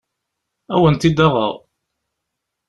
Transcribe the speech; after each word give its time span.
Ad 0.73 0.75
awen-t-id-aɣeɣ. 0.79 1.53